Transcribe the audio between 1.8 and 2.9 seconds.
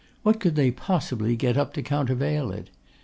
countervail it?